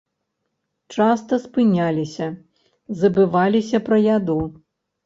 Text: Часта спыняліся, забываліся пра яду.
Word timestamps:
Часта 0.95 1.33
спыняліся, 1.45 2.27
забываліся 3.05 3.87
пра 3.91 3.97
яду. 4.15 4.45